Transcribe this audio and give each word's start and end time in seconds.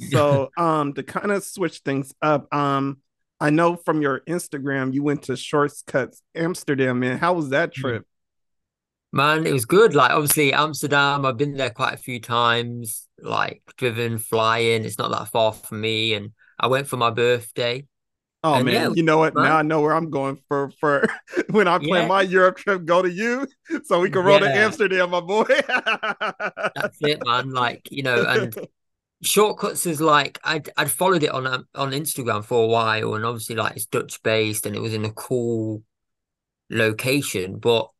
So, 0.00 0.50
um, 0.58 0.92
to 0.94 1.02
kind 1.02 1.30
of 1.30 1.44
switch 1.44 1.78
things 1.78 2.14
up, 2.22 2.52
um, 2.54 2.98
I 3.40 3.50
know 3.50 3.76
from 3.76 4.00
your 4.00 4.20
Instagram 4.20 4.94
you 4.94 5.02
went 5.02 5.24
to 5.24 5.32
ShortCutz 5.32 6.20
Amsterdam, 6.34 7.00
man. 7.00 7.18
How 7.18 7.34
was 7.34 7.50
that 7.50 7.72
trip? 7.74 8.06
Man, 9.12 9.46
it 9.46 9.52
was 9.52 9.64
good. 9.64 9.94
Like 9.94 10.10
obviously 10.10 10.52
Amsterdam, 10.52 11.24
I've 11.24 11.36
been 11.36 11.56
there 11.56 11.70
quite 11.70 11.94
a 11.94 11.98
few 11.98 12.20
times, 12.20 13.08
like 13.20 13.62
driven, 13.76 14.18
flying. 14.18 14.84
It's 14.84 14.98
not 14.98 15.10
that 15.12 15.28
far 15.28 15.52
from 15.52 15.80
me. 15.80 16.14
And 16.14 16.30
I 16.58 16.66
went 16.66 16.88
for 16.88 16.96
my 16.96 17.10
birthday. 17.10 17.86
Oh 18.42 18.56
And 18.56 18.66
man, 18.66 18.74
yeah, 18.74 18.88
you 18.90 19.02
know 19.02 19.18
what? 19.18 19.34
Now 19.34 19.56
I 19.56 19.62
know 19.62 19.80
where 19.80 19.94
I'm 19.94 20.10
going 20.10 20.38
for 20.48 20.70
for 20.80 21.06
when 21.50 21.68
I 21.68 21.78
plan 21.78 22.02
Yeah, 22.02 22.08
my 22.08 22.22
Europe 22.22 22.56
trip. 22.58 22.84
Go 22.84 23.02
to 23.02 23.10
you, 23.10 23.46
so 23.84 24.00
we 24.00 24.10
can 24.10 24.24
roll 24.24 24.40
to 24.40 24.46
Amsterdam, 24.50 25.10
my 25.10 25.20
boy. 25.20 25.44
that's 26.74 26.98
it, 27.00 27.24
man. 27.24 27.50
Like, 27.52 27.88
you 27.90 28.02
know, 28.02 28.24
and 28.26 28.54
ShortCutz 29.22 29.86
is 29.86 30.00
like 30.00 30.38
I'd 30.44 30.70
I'd 30.76 30.90
followed 30.90 31.22
it 31.22 31.30
on 31.30 31.46
um, 31.46 31.66
on 31.74 31.92
Instagram 31.92 32.44
for 32.44 32.64
a 32.64 32.66
while, 32.66 33.14
and 33.14 33.24
obviously 33.24 33.56
like 33.56 33.76
it's 33.76 33.86
Dutch 33.86 34.22
based 34.22 34.66
and 34.66 34.76
it 34.76 34.80
was 34.80 34.94
in 34.94 35.04
a 35.04 35.12
cool 35.12 35.82
location. 36.70 37.58
But 37.58 37.90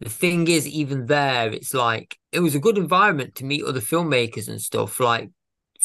the 0.00 0.10
thing 0.10 0.48
is, 0.48 0.66
even 0.68 1.06
there, 1.06 1.52
it's 1.52 1.74
like 1.74 2.18
it 2.32 2.40
was 2.40 2.54
a 2.54 2.60
good 2.60 2.78
environment 2.78 3.36
to 3.36 3.44
meet 3.44 3.64
other 3.64 3.80
filmmakers 3.80 4.48
and 4.48 4.60
stuff. 4.60 5.00
Like 5.00 5.30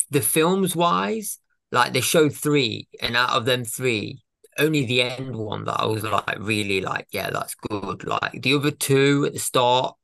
the 0.10 0.22
films 0.22 0.76
wise, 0.76 1.40
like 1.72 1.94
they 1.94 2.02
showed 2.02 2.34
three, 2.34 2.88
and 3.02 3.16
out 3.16 3.32
of 3.32 3.46
them 3.46 3.64
three, 3.66 4.24
only 4.58 4.86
the 4.86 5.02
end 5.04 5.36
one 5.36 5.66
that 5.66 5.80
I 5.80 5.86
was 5.86 6.04
like 6.04 6.40
really 6.40 6.82
like, 6.82 7.08
yeah, 7.12 7.30
that's 7.30 7.56
good. 7.56 8.04
Like 8.06 8.42
the 8.42 8.54
other 8.56 8.72
two 8.72 9.26
at 9.26 9.34
the 9.34 9.40
start 9.40 9.96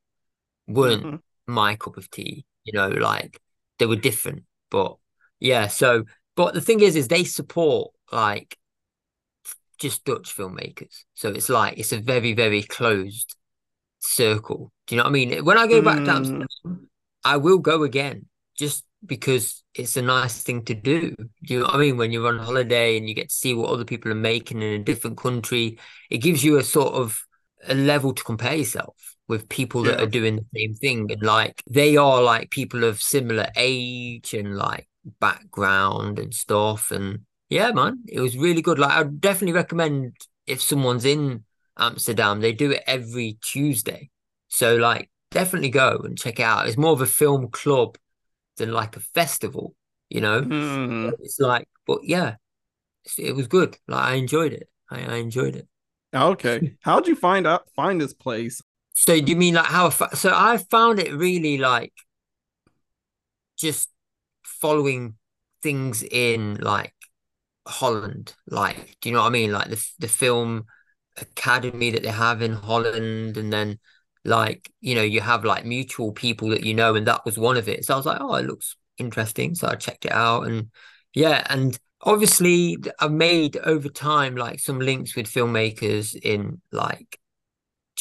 weren't 0.67 1.03
Mhm. 1.05 1.21
my 1.47 1.75
cup 1.75 1.97
of 1.97 2.09
tea, 2.11 2.45
you 2.63 2.73
know, 2.73 2.89
like 2.89 3.39
they 3.79 3.85
were 3.85 3.95
different. 3.95 4.43
But 4.71 4.97
yeah, 5.39 5.67
so 5.67 6.05
but 6.35 6.55
the 6.55 6.61
thing 6.61 6.81
is, 6.81 6.95
is 6.95 7.07
they 7.09 7.25
support 7.25 7.93
like 8.11 8.57
just 9.79 10.05
Dutch 10.05 10.35
filmmakers. 10.35 11.03
So 11.15 11.29
it's 11.29 11.49
like 11.49 11.77
it's 11.77 11.91
a 11.91 11.99
very, 11.99 12.33
very 12.33 12.63
closed 12.63 13.35
circle. 13.99 14.71
Do 14.87 14.95
you 14.95 14.97
know 14.97 15.03
what 15.05 15.09
I 15.09 15.13
mean? 15.13 15.45
When 15.45 15.57
I 15.57 15.67
go 15.67 15.81
back 15.81 16.03
to 16.05 16.11
Mm, 16.11 16.15
Amsterdam, 16.15 16.47
I 17.23 17.37
will 17.37 17.59
go 17.59 17.83
again 17.83 18.27
just 18.57 18.85
because 19.05 19.63
it's 19.73 19.97
a 19.97 20.01
nice 20.01 20.43
thing 20.43 20.63
to 20.65 20.75
do. 20.75 21.15
Do 21.17 21.53
you 21.53 21.59
know 21.59 21.65
what 21.65 21.75
I 21.75 21.79
mean? 21.79 21.97
When 21.97 22.11
you're 22.11 22.27
on 22.27 22.39
holiday 22.39 22.97
and 22.97 23.09
you 23.09 23.15
get 23.15 23.29
to 23.29 23.35
see 23.35 23.53
what 23.53 23.69
other 23.71 23.85
people 23.85 24.11
are 24.11 24.15
making 24.15 24.61
in 24.61 24.81
a 24.81 24.83
different 24.83 25.17
country, 25.17 25.79
it 26.09 26.19
gives 26.19 26.43
you 26.43 26.57
a 26.57 26.63
sort 26.63 26.93
of 26.93 27.19
a 27.67 27.73
level 27.73 28.13
to 28.13 28.23
compare 28.23 28.55
yourself 28.55 29.10
with 29.31 29.47
people 29.47 29.81
that 29.83 29.97
yeah. 29.97 30.03
are 30.03 30.09
doing 30.09 30.35
the 30.35 30.45
same 30.53 30.73
thing. 30.73 31.09
And 31.09 31.23
like 31.23 31.63
they 31.65 31.95
are 31.95 32.21
like 32.21 32.49
people 32.49 32.83
of 32.83 33.01
similar 33.01 33.47
age 33.55 34.33
and 34.33 34.57
like 34.57 34.89
background 35.21 36.19
and 36.19 36.33
stuff. 36.33 36.91
And 36.91 37.21
yeah, 37.49 37.71
man, 37.71 38.03
it 38.09 38.19
was 38.19 38.37
really 38.37 38.61
good. 38.61 38.77
Like 38.77 38.91
I'd 38.91 39.21
definitely 39.21 39.53
recommend 39.53 40.17
if 40.45 40.61
someone's 40.61 41.05
in 41.05 41.45
Amsterdam, 41.79 42.41
they 42.41 42.51
do 42.51 42.71
it 42.71 42.83
every 42.85 43.37
Tuesday. 43.41 44.09
So 44.49 44.75
like 44.75 45.09
definitely 45.31 45.69
go 45.69 46.01
and 46.03 46.19
check 46.19 46.41
it 46.41 46.43
out. 46.43 46.67
It's 46.67 46.77
more 46.77 46.91
of 46.91 47.01
a 47.01 47.05
film 47.05 47.47
club 47.47 47.97
than 48.57 48.73
like 48.73 48.97
a 48.97 48.99
festival, 48.99 49.73
you 50.09 50.19
know? 50.19 50.41
Mm. 50.41 51.13
It's 51.21 51.39
like, 51.39 51.69
but 51.87 51.99
yeah, 52.03 52.35
it 53.17 53.33
was 53.33 53.47
good. 53.47 53.77
Like 53.87 54.03
I 54.03 54.13
enjoyed 54.15 54.51
it. 54.51 54.67
I, 54.89 55.03
I 55.03 55.15
enjoyed 55.15 55.55
it. 55.55 55.69
Okay. 56.13 56.75
How'd 56.81 57.07
you 57.07 57.15
find 57.15 57.47
out 57.47 57.69
find 57.77 58.01
this 58.01 58.13
place? 58.13 58.61
So 58.93 59.19
do 59.19 59.31
you 59.31 59.35
mean 59.35 59.55
like 59.55 59.65
how? 59.65 59.89
So 59.89 60.31
I 60.33 60.57
found 60.57 60.99
it 60.99 61.13
really 61.13 61.57
like 61.57 61.93
just 63.57 63.89
following 64.43 65.15
things 65.61 66.03
in 66.03 66.55
like 66.55 66.93
Holland. 67.67 68.35
Like, 68.47 68.97
do 69.01 69.09
you 69.09 69.15
know 69.15 69.21
what 69.21 69.27
I 69.27 69.31
mean? 69.31 69.53
Like 69.53 69.69
the 69.69 69.85
the 69.99 70.09
film 70.09 70.65
academy 71.17 71.91
that 71.91 72.03
they 72.03 72.11
have 72.11 72.43
in 72.43 72.53
Holland, 72.53 73.37
and 73.37 73.53
then 73.53 73.79
like 74.25 74.71
you 74.81 74.95
know 74.95 75.03
you 75.03 75.21
have 75.21 75.45
like 75.45 75.65
mutual 75.65 76.13
people 76.13 76.49
that 76.51 76.65
you 76.65 76.75
know, 76.75 76.95
and 76.95 77.07
that 77.07 77.25
was 77.25 77.39
one 77.39 77.57
of 77.57 77.69
it. 77.69 77.85
So 77.85 77.95
I 77.95 77.97
was 77.97 78.07
like, 78.07 78.21
oh, 78.21 78.35
it 78.35 78.47
looks 78.47 78.77
interesting. 78.99 79.55
So 79.55 79.69
I 79.69 79.75
checked 79.75 80.05
it 80.05 80.13
out, 80.13 80.47
and 80.47 80.71
yeah, 81.15 81.45
and 81.49 81.79
obviously 82.03 82.77
I've 82.99 83.13
made 83.13 83.57
over 83.59 83.89
time 83.89 84.37
like 84.37 84.59
some 84.61 84.79
links 84.81 85.15
with 85.17 85.27
filmmakers 85.27 86.15
in 86.15 86.61
like 86.73 87.19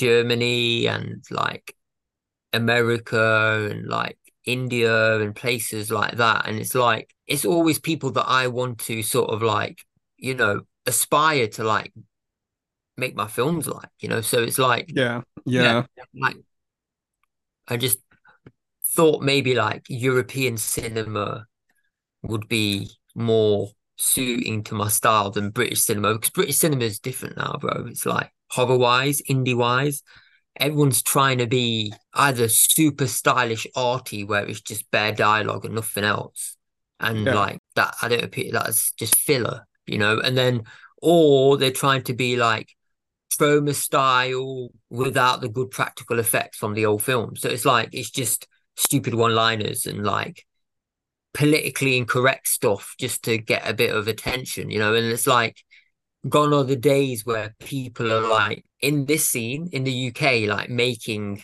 Germany 0.00 0.88
and 0.88 1.25
like 1.31 1.75
America 2.53 3.69
and 3.71 3.88
like 3.88 4.19
India 4.47 5.21
and 5.21 5.37
places 5.37 5.91
like 5.91 6.16
that. 6.19 6.49
And 6.49 6.59
it's 6.59 6.75
like, 6.75 7.15
it's 7.27 7.44
always 7.44 7.78
people 7.78 8.12
that 8.12 8.27
I 8.28 8.49
want 8.49 8.78
to 8.81 9.03
sort 9.03 9.31
of 9.31 9.43
like, 9.43 9.84
you 10.19 10.34
know, 10.34 10.62
aspire 10.87 11.49
to 11.49 11.65
like 11.65 11.93
make 12.97 13.15
my 13.15 13.27
films 13.27 13.66
like, 13.66 13.89
you 14.00 14.09
know. 14.09 14.21
So 14.21 14.43
it's 14.43 14.59
like, 14.59 14.94
Yeah. 14.94 15.22
yeah, 15.55 15.83
Yeah. 15.97 16.05
like 16.15 16.37
I 17.69 17.77
just 17.77 17.99
thought 18.97 19.22
maybe 19.22 19.55
like 19.55 19.87
European 19.89 20.56
cinema 20.56 21.47
would 22.22 22.49
be 22.49 22.91
more 23.15 23.71
suiting 23.97 24.65
to 24.65 24.75
my 24.75 24.89
style 24.89 25.31
than 25.31 25.50
British 25.50 25.83
cinema 25.83 26.15
because 26.15 26.31
British 26.31 26.59
cinema 26.59 26.84
is 26.84 27.00
different 27.00 27.37
now, 27.37 27.59
bro. 27.60 27.87
It's 27.89 28.06
like 28.06 28.33
horror 28.50 28.77
wise, 28.78 29.22
indie 29.28 29.56
wise 29.56 30.03
everyone's 30.56 31.03
trying 31.03 31.38
to 31.38 31.47
be 31.47 31.93
either 32.15 32.49
super 32.49 33.06
stylish 33.06 33.66
arty 33.75 34.25
where 34.25 34.44
it's 34.47 34.61
just 34.61 34.91
bare 34.91 35.12
dialogue 35.12 35.65
and 35.65 35.75
nothing 35.75 36.05
else. 36.05 36.56
And 36.99 37.25
Yeah. 37.27 37.34
like 37.34 37.60
that 37.77 37.94
I 38.03 38.09
don't 38.09 38.25
appear 38.25 38.53
that's 38.53 38.93
just 38.93 39.15
filler 39.15 39.66
you 39.87 39.99
know? 39.99 40.21
And 40.21 40.37
then 40.37 40.65
or 41.03 41.56
they're 41.56 41.71
trying 41.71 42.03
to 42.05 42.15
be 42.15 42.37
like 42.37 42.69
Troma 43.33 43.75
style 43.75 44.69
without 44.91 45.41
the 45.41 45.49
good 45.49 45.71
practical 45.71 46.19
effects 46.19 46.59
from 46.59 46.75
the 46.75 46.84
old 46.87 47.03
film. 47.03 47.37
So 47.37 47.49
it's 47.49 47.65
like 47.65 47.89
it's 47.93 48.10
just 48.10 48.47
stupid 48.77 49.15
one-liners 49.15 49.87
and 49.87 50.05
like 50.05 50.44
politically 51.33 51.97
incorrect 51.97 52.49
stuff 52.49 52.94
just 52.99 53.22
to 53.25 53.39
get 53.39 53.69
a 53.69 53.72
bit 53.72 53.94
of 53.94 54.09
attention 54.09 54.71
you 54.71 54.78
know? 54.78 54.94
And 54.94 55.06
it's 55.06 55.27
like 55.27 55.56
gone 56.29 56.53
are 56.53 56.65
the 56.65 56.77
days 56.77 57.25
where 57.25 57.55
people 57.61 58.13
are 58.13 58.27
like 58.29 58.65
in 58.81 59.07
this 59.07 59.27
scene 59.29 59.69
in 59.73 59.85
the 59.85 60.09
UK, 60.09 60.49
like 60.49 60.69
making 60.71 61.43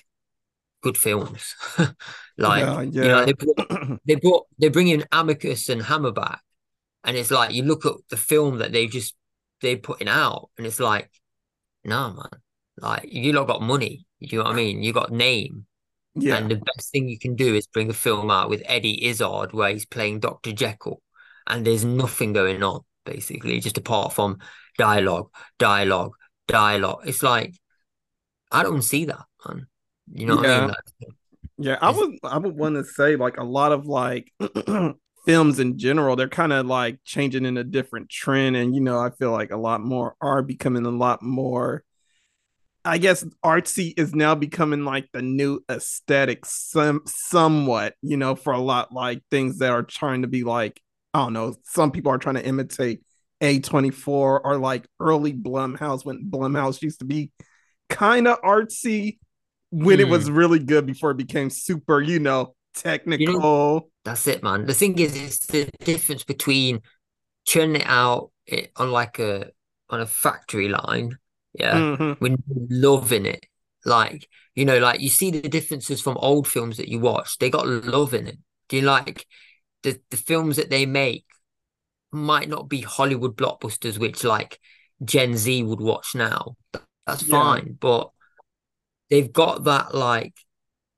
good 0.83 0.97
films. 0.97 1.55
Yeah. 2.39 2.49
like, 2.75 2.95
you 2.95 3.01
know, 3.01 3.25
they 3.25 3.33
brought, 3.33 3.99
they 4.07 4.15
brought 4.17 4.47
they 4.61 4.69
bring 4.69 4.89
in 4.89 5.05
Amicus 5.11 5.71
and 5.71 5.81
Hammer 5.81 6.13
back, 6.13 6.43
and 7.03 7.17
it's 7.17 7.31
like 7.31 7.55
you 7.55 7.63
look 7.63 7.87
at 7.87 7.95
the 8.11 8.19
film 8.19 8.59
that 8.59 8.73
they've 8.73 8.91
just 8.91 9.15
they're 9.63 9.79
putting 9.79 10.07
out, 10.07 10.51
and 10.59 10.67
it's 10.67 10.79
like, 10.79 11.11
no 11.83 12.13
man, 12.13 12.41
like 12.77 13.09
you 13.11 13.33
lot 13.33 13.47
got 13.47 13.63
money. 13.63 14.05
You 14.19 14.37
know 14.37 14.45
what 14.45 14.53
I 14.53 14.57
mean? 14.57 14.83
You 14.83 14.93
got 14.93 15.11
name, 15.11 15.65
Yeah. 16.15 16.37
and 16.37 16.51
the 16.51 16.57
best 16.57 16.93
thing 16.93 17.09
you 17.09 17.19
can 17.19 17.37
do 17.37 17.55
is 17.55 17.67
bring 17.69 17.89
a 17.89 17.95
film 17.95 18.31
out 18.31 18.51
with 18.51 18.63
Eddie 18.67 19.07
Izzard 19.07 19.55
where 19.55 19.71
he's 19.71 19.87
playing 19.87 20.21
Dr. 20.21 20.53
Jekyll, 20.53 21.01
and 21.47 21.67
there's 21.67 21.87
nothing 21.87 22.35
going 22.35 22.63
on 22.63 22.83
basically, 23.07 23.61
just 23.61 23.79
apart 23.79 24.13
from 24.13 24.41
dialogue, 24.79 25.31
dialogue, 25.59 26.13
dialogue. 26.49 27.03
It's 27.07 27.23
like 27.23 27.55
I 28.51 28.63
don't 28.63 28.83
see 28.83 29.07
that, 29.07 29.25
man. 29.47 29.67
You 30.13 30.27
know 30.27 30.37
what 30.37 30.47
I 30.47 30.61
mean? 30.61 30.61
Yeah. 30.61 30.67
Like, 30.67 30.77
Yeah. 31.59 31.79
I 31.81 31.91
would 31.91 32.19
I 32.23 32.39
would 32.39 32.57
want 32.57 32.77
to 32.77 32.85
say 32.85 33.17
like 33.17 33.39
a 33.39 33.45
lot 33.45 33.73
of 33.73 33.87
like 33.87 34.33
films 35.27 35.59
in 35.59 35.79
general, 35.79 36.17
they're 36.17 36.29
kind 36.29 36.53
of 36.53 36.67
like 36.67 36.99
changing 37.05 37.45
in 37.45 37.57
a 37.57 37.65
different 37.65 38.09
trend. 38.09 38.57
And 38.57 38.75
you 38.75 38.81
know, 38.81 38.99
I 38.99 39.11
feel 39.11 39.33
like 39.33 39.51
a 39.51 39.57
lot 39.57 39.81
more 39.81 40.15
are 40.21 40.43
becoming 40.43 40.87
a 40.87 40.91
lot 40.91 41.23
more 41.23 41.83
I 42.85 42.99
guess 42.99 43.25
artsy 43.45 43.95
is 43.99 44.15
now 44.15 44.37
becoming 44.37 44.85
like 44.85 45.09
the 45.13 45.21
new 45.21 45.61
aesthetic 45.69 46.47
some 46.47 47.03
somewhat, 47.05 47.95
you 48.01 48.17
know, 48.17 48.37
for 48.37 48.53
a 48.53 48.61
lot 48.61 48.93
like 48.93 49.23
things 49.31 49.59
that 49.59 49.73
are 49.73 49.83
trying 49.83 50.23
to 50.23 50.29
be 50.29 50.45
like, 50.45 50.81
I 51.13 51.19
don't 51.25 51.33
know, 51.33 51.57
some 51.65 51.91
people 51.91 52.13
are 52.13 52.19
trying 52.19 52.37
to 52.37 52.47
imitate 52.47 53.01
A24 53.41 54.41
or 54.45 54.59
like 54.59 54.87
early 55.01 55.33
Blumhouse 55.33 56.05
when 56.05 56.31
Blumhouse 56.31 56.83
used 56.83 57.01
to 57.01 57.05
be 57.05 57.31
kind 57.89 58.29
of 58.29 58.41
artsy 58.43 59.19
when 59.71 60.01
it 60.01 60.09
was 60.09 60.29
mm, 60.29 60.31
really 60.31 60.59
good 60.59 60.87
before 60.87 61.11
it 61.13 61.19
became 61.19 61.51
super, 61.51 62.01
you 62.01 62.19
know, 62.21 62.55
you 63.17 63.29
know, 63.33 63.45
technical. 63.45 63.91
that's 64.05 64.27
it, 64.27 64.43
man. 64.43 64.67
The 64.67 64.75
thing 64.75 64.99
is, 64.99 65.17
it's 65.17 65.47
the 65.47 65.71
difference 65.85 66.25
between 66.25 66.81
churning 67.47 67.83
it 67.83 67.87
out 67.89 68.33
on 68.77 68.93
like 68.93 69.19
a 69.19 69.51
on 69.91 70.01
a 70.01 70.07
factory 70.07 70.69
line, 70.69 71.19
yeah, 71.55 71.87
hmm 71.89 72.17
when 72.19 72.37
loving 72.49 73.27
it. 73.27 73.47
Like, 73.85 74.29
you 74.55 74.65
know, 74.65 74.79
like 74.79 75.01
you 75.01 75.11
see 75.11 75.31
the 75.31 75.49
differences 75.49 76.03
from 76.03 76.19
old 76.19 76.49
films 76.49 76.79
that 76.79 76.89
you 76.89 77.01
watch. 77.01 77.39
They 77.39 77.51
got 77.51 77.69
love 77.69 78.15
in 78.15 78.29
it. 78.29 78.39
Do 78.69 78.77
you 78.77 78.83
like 78.85 79.27
the 79.83 80.01
the 80.11 80.19
films 80.19 80.57
that 80.57 80.71
they 80.71 80.87
make 80.87 81.27
might 82.13 82.49
not 82.49 82.69
be 82.69 82.81
Hollywood 82.81 83.37
blockbusters, 83.37 83.99
which 83.99 84.25
like 84.25 84.59
Gen 85.05 85.37
Z 85.37 85.63
would 85.63 85.81
watch 85.81 86.15
now. 86.15 86.57
That's 87.07 87.23
Yeah. 87.23 87.31
fine, 87.31 87.77
but 87.81 88.11
they've 89.11 89.33
got 89.33 89.65
that 89.65 89.95
like 89.95 90.35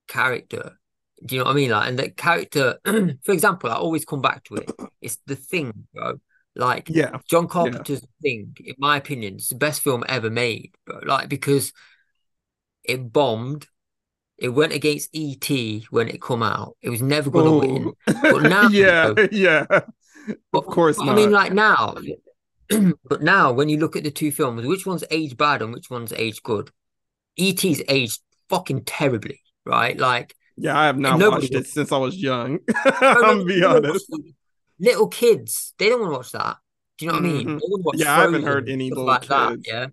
character, 0.09 0.79
Do 1.27 1.35
you 1.35 1.41
know 1.41 1.47
what 1.47 1.53
I 1.53 1.55
mean? 1.55 1.71
Like, 1.71 1.89
and 1.89 1.99
the 1.99 2.11
character, 2.11 2.79
for 3.25 3.33
example, 3.33 3.71
I 3.71 3.75
always 3.75 4.05
come 4.05 4.23
back 4.23 4.45
to 4.45 4.55
it. 4.57 4.71
It's 5.01 5.19
the 5.27 5.35
thing, 5.37 5.89
bro. 5.93 6.21
Like 6.55 6.89
Yeah. 6.89 7.19
John 7.29 7.45
Yeah. 7.45 7.49
Carpenter's 7.49 8.07
Thing, 8.23 8.57
in 8.65 8.75
my 8.79 8.97
opinion, 8.97 9.35
it's 9.35 9.49
the 9.49 9.57
best 9.57 9.83
film 9.83 10.05
ever 10.09 10.31
made, 10.31 10.73
bro. 10.87 11.01
Like 11.05 11.29
because 11.29 11.73
it 12.85 13.13
bombed. 13.13 13.67
It 14.39 14.51
went 14.51 14.73
against 14.73 15.11
E.T. 15.13 15.87
when 15.91 16.09
it 16.09 16.23
come 16.23 16.45
out. 16.45 16.77
It 16.81 16.91
was 16.91 17.03
never 17.03 17.29
gonna 17.29 17.51
oh. 17.51 17.59
win. 17.59 17.93
But 18.07 18.43
now, 18.45 18.69
yeah, 18.71 19.13
bro, 19.13 19.27
yeah. 19.33 19.67
But, 20.53 20.59
Of 20.59 20.67
course 20.67 20.97
but 20.99 21.09
I 21.09 21.15
mean, 21.15 21.31
like 21.31 21.53
now, 21.53 21.97
but 23.05 23.23
now 23.23 23.53
when 23.53 23.69
you 23.69 23.79
look 23.79 23.97
at 23.97 24.05
the 24.05 24.11
two 24.11 24.31
films, 24.33 24.67
which 24.67 24.87
one's 24.87 25.05
aged 25.11 25.37
bad 25.37 25.63
and 25.63 25.73
which 25.73 25.91
one's 25.91 26.13
aged 26.13 26.43
good? 26.43 26.71
E.T.'s 27.37 27.83
aged 27.89 28.21
fucking 28.49 28.85
terribly, 28.85 29.41
right? 29.65 29.97
Like 29.97 30.35
Yeah, 30.57 30.79
I 30.79 30.87
have 30.87 30.99
not 30.99 31.19
watched 31.21 31.55
it 31.55 31.67
since 31.67 31.93
I 31.93 31.99
was 31.99 32.17
young. 32.17 32.59
I'm 33.01 33.45
be 33.47 33.63
honest. 33.65 34.13
Little 34.81 35.09
kids, 35.09 35.75
they 35.79 35.89
don't 35.89 36.01
want 36.01 36.13
to 36.13 36.17
watch 36.19 36.33
that. 36.33 36.57
Do 36.99 37.07
you 37.07 37.13
know 37.13 37.19
what 37.19 37.25
I 37.25 37.33
mean? 37.33 37.47
Mhm. 37.47 37.59
They 37.61 37.67
watch 37.69 37.97
Yeah, 37.99 38.13
I 38.17 38.21
haven't 38.23 38.43
heard 38.43 38.69
any 38.69 38.91
little 38.91 39.05
like 39.05 39.27
that. 39.27 39.51
kids. 39.51 39.63
Yeah, 39.67 39.87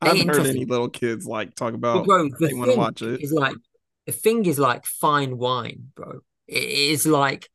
I 0.00 0.08
haven't 0.08 0.28
heard 0.28 0.46
any 0.46 0.64
little 0.64 0.88
kids 0.88 1.26
like 1.26 1.54
talk 1.54 1.74
about 1.74 2.06
bro, 2.06 2.28
the 2.28 2.46
they 2.48 2.54
want 2.54 2.70
to 2.70 2.76
watch 2.76 3.02
it. 3.02 3.20
is 3.20 3.32
like 3.32 3.56
the 4.06 4.12
thing 4.12 4.46
is 4.46 4.58
like 4.58 4.86
fine 4.86 5.38
wine, 5.38 5.90
bro. 5.94 6.20
It 6.48 6.64
is 6.64 7.06
like 7.06 7.48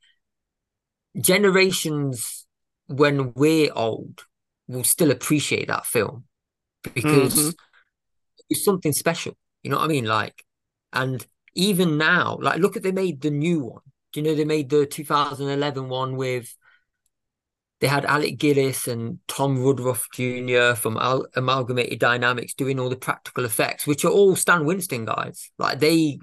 generations 1.19 2.45
when 2.87 3.33
we're 3.33 3.71
old 3.73 4.21
will 4.67 4.83
still 4.83 5.11
appreciate 5.11 5.67
that 5.67 5.85
film 5.85 6.25
because 6.93 7.35
Mhm. 7.35 7.55
it's 8.49 8.63
something 8.63 8.93
special. 8.93 9.37
You 9.63 9.71
know 9.71 9.77
what 9.77 9.85
I 9.85 9.87
mean? 9.87 10.05
Like, 10.05 10.43
and 10.93 11.25
even 11.55 11.97
now, 11.97 12.37
like, 12.41 12.59
look 12.59 12.77
at 12.77 12.83
they 12.83 12.91
made 12.91 13.21
the 13.21 13.31
new 13.31 13.63
one. 13.63 13.81
Do 14.13 14.19
you 14.19 14.25
know 14.25 14.35
they 14.35 14.45
made 14.45 14.69
the 14.69 14.85
2011 14.85 15.89
one 15.89 16.15
with 16.15 16.55
they 17.79 17.87
had 17.87 18.05
Alec 18.05 18.39
Gillis 18.39 18.87
and 18.87 19.19
Tom 19.27 19.61
Woodruff 19.61 20.07
Jr. 20.11 20.73
from 20.73 20.97
Al 20.97 21.27
Amalgamated 21.35 21.99
Dynamics 21.99 22.55
doing 22.55 22.79
all 22.79 22.89
the 22.89 22.95
practical 22.95 23.45
effects, 23.45 23.85
which 23.85 24.03
are 24.03 24.09
all 24.11 24.35
Stan 24.35 24.65
Winston 24.65 25.05
guys. 25.05 25.51
Like 25.59 25.79
they 25.79 26.17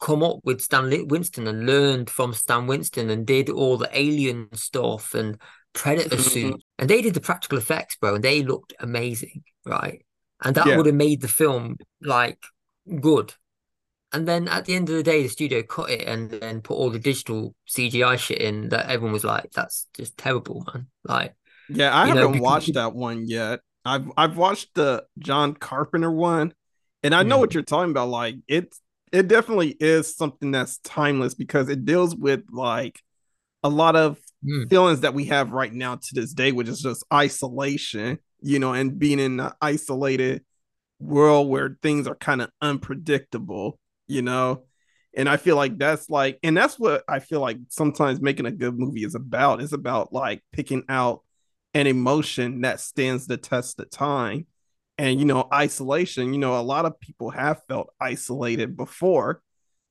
come 0.00 0.22
up 0.22 0.38
with 0.44 0.60
Stan 0.60 0.90
Winston 1.08 1.46
and 1.46 1.66
learned 1.66 2.10
from 2.10 2.34
Stan 2.34 2.66
Winston 2.66 3.10
and 3.10 3.26
did 3.26 3.48
all 3.48 3.76
the 3.76 3.90
alien 3.92 4.48
stuff 4.54 5.14
and 5.14 5.40
Predator 5.72 6.18
suit. 6.18 6.62
And 6.78 6.88
they 6.88 7.02
did 7.02 7.14
the 7.14 7.20
practical 7.20 7.58
effects, 7.58 7.96
bro, 7.96 8.14
and 8.16 8.24
they 8.24 8.42
looked 8.42 8.74
amazing, 8.80 9.44
right? 9.64 10.04
And 10.42 10.54
that 10.56 10.66
Yeah. 10.68 10.76
would 10.76 10.86
have 10.86 10.94
made 10.94 11.20
the 11.20 11.28
film 11.28 11.76
like 12.00 12.38
good. 13.00 13.34
And 14.12 14.26
then 14.26 14.48
at 14.48 14.64
the 14.64 14.74
end 14.74 14.88
of 14.88 14.94
the 14.96 15.02
day, 15.02 15.22
the 15.22 15.28
studio 15.28 15.62
cut 15.62 15.90
it 15.90 16.06
and 16.06 16.30
then 16.30 16.62
put 16.62 16.74
all 16.74 16.90
the 16.90 16.98
digital 16.98 17.54
CGI 17.66 18.16
shit 18.16 18.38
in 18.38 18.68
that 18.70 18.88
everyone 18.88 19.12
was 19.12 19.24
like, 19.24 19.50
that's 19.52 19.88
just 19.94 20.16
terrible, 20.16 20.64
man. 20.72 20.86
Like, 21.04 21.34
Yeah, 21.68 21.94
I 21.94 22.06
haven't 22.06 22.32
because 22.32 22.40
watched 22.40 22.74
that 22.74 22.94
one 22.94 23.26
yet. 23.26 23.60
I've 23.84 24.10
I've 24.16 24.36
watched 24.36 24.74
the 24.74 25.04
John 25.18 25.54
Carpenter 25.54 26.10
one, 26.10 26.54
and 27.02 27.14
I 27.14 27.22
know 27.22 27.36
Mm. 27.36 27.40
what 27.40 27.54
you're 27.54 27.62
talking 27.62 27.90
about. 27.90 28.08
Like 28.08 28.36
it's 28.48 28.80
it 29.16 29.28
definitely 29.28 29.70
is 29.80 30.14
something 30.14 30.50
that's 30.50 30.78
timeless 30.78 31.34
because 31.34 31.68
it 31.68 31.84
deals 31.84 32.14
with 32.14 32.42
like 32.50 33.00
a 33.62 33.68
lot 33.68 33.96
of 33.96 34.18
Mm. 34.44 34.70
feelings 34.70 35.00
that 35.00 35.14
we 35.14 35.24
have 35.24 35.50
right 35.50 35.72
now 35.72 35.96
to 35.96 36.08
this 36.12 36.32
day, 36.32 36.52
which 36.52 36.68
is 36.68 36.80
just 36.80 37.02
isolation, 37.12 38.18
you 38.40 38.60
know, 38.60 38.74
and 38.74 38.96
being 38.96 39.18
in 39.18 39.40
an 39.40 39.50
isolated 39.60 40.44
world 41.00 41.48
where 41.48 41.76
things 41.82 42.06
are 42.06 42.14
kind 42.14 42.42
of 42.42 42.50
unpredictable, 42.60 43.78
you 44.06 44.22
know. 44.22 44.62
And 45.16 45.28
I 45.28 45.36
feel 45.38 45.56
like 45.56 45.78
that's 45.78 46.10
like, 46.10 46.38
and 46.42 46.56
that's 46.56 46.78
what 46.78 47.02
I 47.08 47.18
feel 47.18 47.40
like 47.40 47.58
sometimes 47.70 48.20
making 48.20 48.46
a 48.46 48.52
good 48.52 48.78
movie 48.78 49.02
is 49.02 49.14
about. 49.14 49.62
It's 49.62 49.72
about 49.72 50.12
like 50.12 50.44
picking 50.52 50.84
out 50.88 51.22
an 51.74 51.86
emotion 51.86 52.60
that 52.60 52.80
stands 52.80 53.26
the 53.26 53.38
test 53.38 53.80
of 53.80 53.90
time. 53.90 54.46
And, 54.98 55.18
you 55.18 55.26
know, 55.26 55.46
isolation, 55.52 56.32
you 56.32 56.38
know, 56.38 56.58
a 56.58 56.62
lot 56.62 56.86
of 56.86 56.98
people 57.00 57.30
have 57.30 57.62
felt 57.68 57.92
isolated 58.00 58.76
before. 58.76 59.42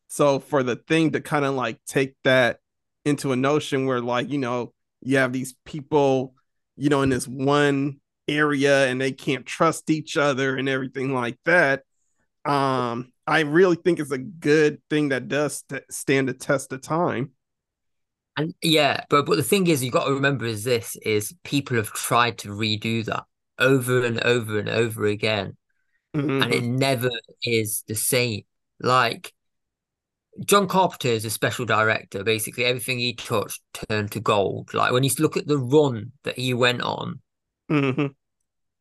So 0.07 0.39
for 0.39 0.63
the 0.63 0.75
thing 0.75 1.11
to 1.11 1.21
kind 1.21 1.45
of 1.45 1.53
like 1.53 1.79
take 1.85 2.15
that 2.23 2.59
into 3.03 3.31
a 3.31 3.35
notion 3.35 3.85
where, 3.85 4.01
like, 4.01 4.29
you 4.29 4.39
know, 4.39 4.73
you 5.01 5.17
have 5.17 5.31
these 5.31 5.55
people, 5.65 6.33
you 6.75 6.89
know, 6.89 7.03
in 7.03 7.09
this 7.09 7.27
one 7.27 7.99
area 8.27 8.87
and 8.87 8.99
they 8.99 9.11
can't 9.11 9.45
trust 9.45 9.89
each 9.89 10.17
other 10.17 10.57
and 10.57 10.67
everything 10.67 11.13
like 11.13 11.37
that. 11.45 11.83
Um, 12.43 13.11
I 13.27 13.41
really 13.41 13.75
think 13.75 13.99
it's 13.99 14.11
a 14.11 14.17
good 14.17 14.81
thing 14.89 15.09
that 15.09 15.27
does 15.27 15.63
st- 15.69 15.83
stand 15.91 16.29
the 16.29 16.33
test 16.33 16.71
of 16.73 16.81
time. 16.81 17.31
And 18.37 18.53
yeah, 18.61 19.01
but 19.09 19.25
but 19.25 19.37
the 19.37 19.43
thing 19.43 19.67
is, 19.67 19.83
you 19.83 19.91
got 19.91 20.05
to 20.05 20.13
remember 20.13 20.45
is 20.45 20.63
this 20.63 20.95
is 20.97 21.33
people 21.43 21.77
have 21.77 21.91
tried 21.93 22.37
to 22.39 22.49
redo 22.49 23.05
that 23.05 23.23
over 23.59 24.05
and 24.05 24.21
over 24.23 24.59
and 24.59 24.69
over 24.69 25.05
again, 25.05 25.57
and 26.13 26.53
it 26.53 26.63
Mhm. 26.63 26.77
never 26.77 27.11
is 27.43 27.83
the 27.87 27.95
same. 27.95 28.43
Like 28.79 29.33
John 30.45 30.67
Carpenter 30.67 31.07
is 31.07 31.23
a 31.23 31.29
special 31.29 31.65
director. 31.65 32.23
Basically, 32.23 32.65
everything 32.65 32.99
he 32.99 33.13
touched 33.13 33.61
turned 33.73 34.11
to 34.11 34.19
gold. 34.19 34.73
Like 34.73 34.91
when 34.91 35.03
you 35.03 35.11
look 35.19 35.37
at 35.37 35.47
the 35.47 35.57
run 35.57 36.11
that 36.23 36.37
he 36.37 36.53
went 36.53 36.81
on, 36.81 37.21
Mhm. 37.71 38.15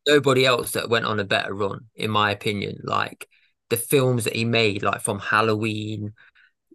nobody 0.05 0.45
else 0.45 0.71
that 0.71 0.89
went 0.89 1.05
on 1.05 1.19
a 1.19 1.23
better 1.23 1.53
run, 1.53 1.89
in 1.95 2.11
my 2.11 2.31
opinion. 2.31 2.81
Like 2.83 3.29
the 3.69 3.77
films 3.77 4.25
that 4.25 4.35
he 4.35 4.45
made, 4.45 4.83
like 4.83 5.01
from 5.01 5.19
Halloween, 5.19 6.13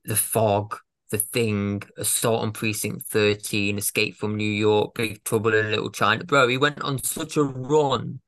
The 0.05 0.17
Fog, 0.17 0.79
The 1.11 1.19
Thing, 1.19 1.83
Assault 1.97 2.43
on 2.43 2.53
Precinct 2.53 3.05
13, 3.07 3.79
Escape 3.79 4.17
from 4.17 4.37
New 4.37 4.45
York, 4.51 4.95
Big 4.95 5.23
Trouble 5.25 5.55
in 5.55 5.71
Little 5.71 5.91
China. 5.91 6.25
Bro, 6.25 6.49
he 6.49 6.57
went 6.57 6.81
on 6.83 7.03
such 7.03 7.37
a 7.37 7.43
run 7.43 8.21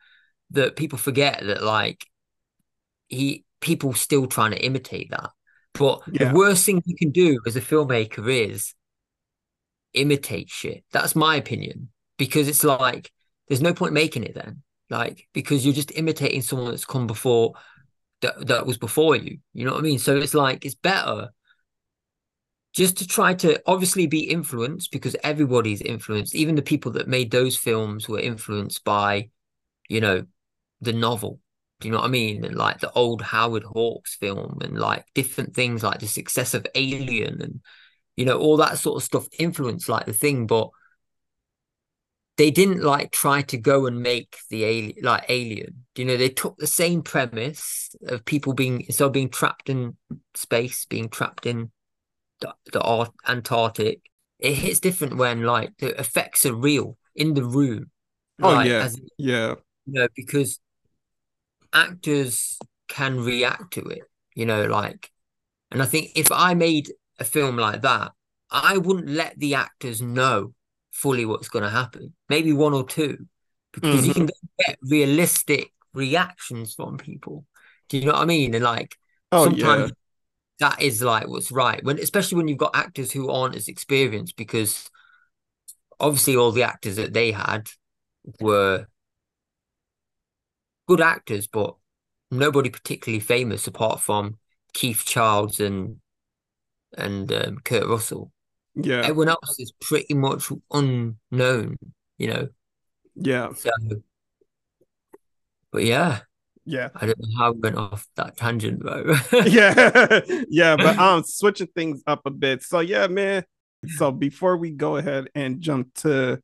that 0.50 0.76
people 0.76 0.98
forget 0.98 1.42
that 1.44 1.62
like 1.62 2.04
he 3.08 3.44
people 3.60 3.92
still 3.94 4.26
trying 4.26 4.50
to 4.50 4.64
imitate 4.64 5.10
that. 5.10 5.30
But 5.74 6.02
Yeah. 6.12 6.28
the 6.28 6.34
worst 6.34 6.66
thing 6.66 6.82
you 6.84 6.96
can 6.96 7.10
do 7.10 7.40
as 7.46 7.56
a 7.56 7.60
filmmaker 7.60 8.28
is 8.28 8.74
imitate 9.94 10.50
shit. 10.50 10.84
That's 10.92 11.14
my 11.14 11.36
opinion. 11.36 11.90
Because 12.18 12.48
it's 12.48 12.64
like 12.64 13.10
there's 13.48 13.62
no 13.62 13.74
point 13.74 13.92
making 13.94 14.24
it 14.24 14.34
then. 14.34 14.62
Like 14.90 15.28
because 15.32 15.64
you're 15.64 15.74
just 15.74 15.96
imitating 15.96 16.42
someone 16.42 16.70
that's 16.70 16.84
come 16.84 17.06
before 17.06 17.54
that 18.20 18.46
that 18.48 18.66
was 18.66 18.78
before 18.78 19.16
you. 19.16 19.38
You 19.54 19.64
know 19.64 19.72
what 19.72 19.78
I 19.80 19.82
mean? 19.82 19.98
So 19.98 20.16
it's 20.16 20.34
like 20.34 20.64
it's 20.64 20.74
better 20.74 21.30
just 22.74 22.96
to 22.98 23.06
try 23.06 23.34
to 23.34 23.60
obviously 23.66 24.06
be 24.06 24.20
influenced 24.20 24.92
because 24.92 25.16
everybody's 25.22 25.82
influenced. 25.82 26.34
Even 26.34 26.54
the 26.54 26.62
people 26.62 26.92
that 26.92 27.08
made 27.08 27.30
those 27.30 27.56
films 27.56 28.08
were 28.08 28.20
influenced 28.20 28.82
by, 28.84 29.28
you 29.88 30.00
know, 30.00 30.24
the 30.80 30.92
novel. 30.92 31.38
Do 31.80 31.88
you 31.88 31.92
know 31.92 31.98
what 31.98 32.06
I 32.06 32.10
mean? 32.10 32.44
And 32.44 32.54
like 32.54 32.80
the 32.80 32.92
old 32.92 33.20
Howard 33.22 33.64
Hawks 33.64 34.14
film 34.16 34.58
and 34.62 34.78
like 34.78 35.04
different 35.14 35.54
things 35.54 35.82
like 35.82 36.00
the 36.00 36.06
success 36.06 36.54
of 36.54 36.66
Alien 36.74 37.42
and 37.42 37.60
you 38.16 38.24
know, 38.24 38.38
all 38.38 38.56
that 38.58 38.78
sort 38.78 38.96
of 38.96 39.02
stuff 39.02 39.26
influenced 39.38 39.88
like 39.88 40.06
the 40.06 40.12
thing, 40.12 40.46
but 40.46 40.70
they 42.36 42.50
didn't 42.50 42.82
like 42.82 43.10
try 43.10 43.42
to 43.42 43.56
go 43.56 43.86
and 43.86 44.02
make 44.02 44.36
the 44.50 44.64
alien 44.64 44.96
like 45.02 45.24
alien. 45.28 45.84
You 45.96 46.04
know, 46.06 46.16
they 46.16 46.28
took 46.28 46.56
the 46.56 46.66
same 46.66 47.02
premise 47.02 47.94
of 48.06 48.24
people 48.24 48.52
being 48.54 48.86
of 48.98 49.12
being 49.12 49.28
trapped 49.28 49.68
in 49.68 49.96
space, 50.34 50.86
being 50.86 51.08
trapped 51.08 51.46
in 51.46 51.70
the, 52.42 52.54
the 52.72 53.10
Antarctic. 53.26 54.00
It 54.38 54.54
hits 54.54 54.80
different 54.80 55.16
when 55.16 55.42
like 55.42 55.76
the 55.78 55.98
effects 55.98 56.44
are 56.44 56.54
real 56.54 56.98
in 57.14 57.34
the 57.34 57.44
room. 57.44 57.90
Oh, 58.42 58.52
Like, 58.52 58.68
yeah. 58.68 58.82
as 58.82 59.00
Yeah. 59.16 59.54
you 59.86 60.00
know, 60.00 60.08
because 60.14 60.58
actors 61.72 62.58
can 62.88 63.20
react 63.20 63.74
to 63.74 63.82
it, 63.82 64.02
you 64.34 64.46
know, 64.46 64.66
like, 64.66 65.10
and 65.70 65.82
I 65.82 65.86
think 65.86 66.10
if 66.16 66.30
I 66.32 66.54
made 66.54 66.92
a 67.18 67.24
film 67.24 67.56
like 67.56 67.82
that, 67.82 68.12
I 68.50 68.78
wouldn't 68.78 69.08
let 69.08 69.38
the 69.38 69.54
actors 69.54 70.02
know 70.02 70.52
fully 70.90 71.24
what's 71.24 71.48
going 71.48 71.62
to 71.64 71.70
happen. 71.70 72.14
Maybe 72.28 72.52
one 72.52 72.74
or 72.74 72.84
two, 72.84 73.26
because 73.72 74.06
you 74.06 74.12
mm-hmm. 74.12 74.26
can 74.26 74.30
get 74.66 74.78
realistic 74.82 75.72
reactions 75.94 76.74
from 76.74 76.98
people. 76.98 77.46
Do 77.88 77.98
you 77.98 78.06
know 78.06 78.12
what 78.12 78.22
I 78.22 78.26
mean? 78.26 78.54
And 78.54 78.64
like, 78.64 78.96
Oh, 79.30 79.44
sometimes 79.44 79.90
yeah. 79.90 79.94
That 80.62 80.80
is 80.80 81.02
like 81.02 81.26
what's 81.26 81.50
right 81.50 81.82
when, 81.84 81.98
especially 81.98 82.36
when 82.36 82.46
you've 82.46 82.56
got 82.56 82.76
actors 82.76 83.10
who 83.10 83.28
aren't 83.30 83.56
as 83.56 83.66
experienced, 83.66 84.36
because 84.36 84.88
obviously 85.98 86.36
all 86.36 86.52
the 86.52 86.62
actors 86.62 86.96
that 86.96 87.12
they 87.12 87.32
had 87.32 87.68
were 88.40 88.86
good 90.86 91.00
actors, 91.00 91.48
but 91.48 91.74
nobody 92.30 92.70
particularly 92.70 93.18
famous 93.18 93.66
apart 93.66 94.00
from 94.00 94.38
Keith 94.72 95.02
Childs 95.04 95.58
and 95.58 95.96
and 96.96 97.32
um, 97.32 97.58
Kurt 97.64 97.88
Russell. 97.88 98.30
Yeah. 98.76 99.00
Everyone 99.00 99.30
else 99.30 99.58
is 99.58 99.72
pretty 99.80 100.14
much 100.14 100.50
unknown, 100.72 101.76
you 102.18 102.28
know. 102.28 102.48
Yeah. 103.16 103.52
So, 103.54 103.70
but 105.72 105.82
yeah, 105.82 106.20
Yeah. 106.64 106.88
I 106.94 107.06
don't 107.06 107.18
know 107.18 107.38
how 107.38 107.52
we 107.52 107.60
went 107.60 107.76
off 107.76 108.06
that 108.16 108.36
tangent, 108.36 108.80
bro. 108.80 109.14
yeah. 109.46 110.20
yeah. 110.48 110.76
But 110.76 110.98
I'm 110.98 111.22
switching 111.24 111.68
things 111.68 112.02
up 112.06 112.22
a 112.26 112.30
bit. 112.30 112.62
So 112.62 112.80
yeah, 112.80 113.06
man. 113.06 113.44
So 113.96 114.12
before 114.12 114.56
we 114.56 114.70
go 114.70 114.96
ahead 114.96 115.28
and 115.34 115.60
jump 115.60 115.92
to 115.96 116.40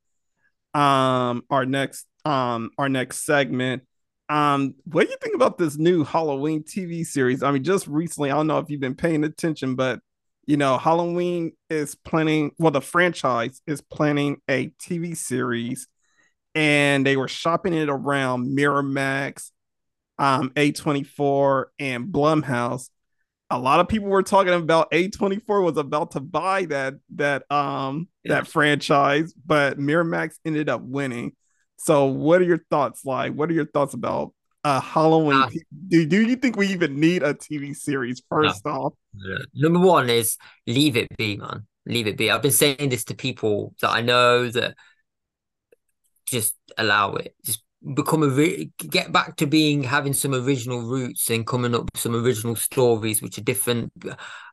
um 0.74 1.42
our 1.50 1.64
next 1.64 2.06
um 2.24 2.70
our 2.78 2.88
next 2.88 3.24
segment, 3.24 3.84
um, 4.28 4.74
what 4.84 5.04
do 5.04 5.10
you 5.10 5.16
think 5.22 5.34
about 5.34 5.56
this 5.56 5.78
new 5.78 6.04
Halloween 6.04 6.62
TV 6.62 7.04
series? 7.06 7.42
I 7.42 7.50
mean, 7.50 7.64
just 7.64 7.86
recently, 7.86 8.30
I 8.30 8.34
don't 8.34 8.46
know 8.46 8.58
if 8.58 8.68
you've 8.68 8.80
been 8.80 8.94
paying 8.94 9.24
attention, 9.24 9.74
but 9.74 10.00
you 10.46 10.56
know, 10.56 10.78
Halloween 10.78 11.52
is 11.68 11.94
planning, 11.94 12.52
well, 12.58 12.70
the 12.70 12.80
franchise 12.80 13.60
is 13.66 13.82
planning 13.82 14.40
a 14.48 14.68
TV 14.82 15.16
series, 15.16 15.86
and 16.54 17.06
they 17.06 17.16
were 17.16 17.28
shopping 17.28 17.74
it 17.74 17.88
around 17.90 18.56
Miramax, 18.56 19.50
um, 20.18 20.50
A24, 20.50 21.66
and 21.78 22.08
Blumhouse. 22.08 22.88
A 23.50 23.58
lot 23.58 23.80
of 23.80 23.88
people 23.88 24.08
were 24.08 24.22
talking 24.22 24.52
about 24.52 24.90
A24 24.90 25.64
was 25.64 25.78
about 25.78 26.10
to 26.12 26.20
buy 26.20 26.66
that 26.66 26.94
that 27.14 27.50
um 27.50 28.08
yeah. 28.22 28.34
that 28.34 28.46
franchise, 28.46 29.32
but 29.32 29.78
Miramax 29.78 30.34
ended 30.44 30.68
up 30.68 30.82
winning. 30.82 31.32
So, 31.78 32.06
what 32.06 32.42
are 32.42 32.44
your 32.44 32.64
thoughts 32.70 33.04
like? 33.04 33.32
What 33.32 33.48
are 33.48 33.54
your 33.54 33.66
thoughts 33.66 33.94
about 33.94 34.34
uh, 34.64 34.80
Halloween? 34.80 35.40
Uh, 35.42 35.48
do, 35.88 36.06
do 36.06 36.26
you 36.26 36.36
think 36.36 36.56
we 36.56 36.68
even 36.68 37.00
need 37.00 37.22
a 37.22 37.34
TV 37.34 37.74
series? 37.74 38.22
First 38.28 38.64
no. 38.66 38.72
off, 38.72 38.92
number 39.54 39.78
one 39.78 40.10
is 40.10 40.36
leave 40.66 40.96
it 40.96 41.08
be, 41.16 41.36
man. 41.36 41.66
Leave 41.86 42.06
it 42.06 42.18
be. 42.18 42.30
I've 42.30 42.42
been 42.42 42.50
saying 42.50 42.90
this 42.90 43.04
to 43.04 43.14
people 43.14 43.74
that 43.80 43.90
I 43.90 44.02
know 44.02 44.50
that 44.50 44.76
just 46.26 46.54
allow 46.76 47.14
it. 47.14 47.34
Just 47.44 47.62
become 47.94 48.22
a 48.22 48.64
get 48.88 49.12
back 49.12 49.36
to 49.36 49.46
being 49.46 49.82
having 49.84 50.12
some 50.12 50.34
original 50.34 50.80
roots 50.80 51.30
and 51.30 51.46
coming 51.46 51.74
up 51.74 51.82
with 51.92 52.00
some 52.00 52.14
original 52.14 52.56
stories 52.56 53.22
which 53.22 53.38
are 53.38 53.42
different. 53.42 53.92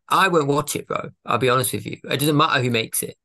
I 0.07 0.27
won't 0.27 0.47
watch 0.47 0.75
it, 0.75 0.87
bro. 0.87 1.09
I'll 1.25 1.37
be 1.37 1.49
honest 1.49 1.73
with 1.73 1.85
you. 1.85 1.97
It 2.03 2.19
doesn't 2.19 2.37
matter 2.37 2.61
who 2.61 2.69
makes 2.69 3.01
it. 3.01 3.09
it 3.09 3.17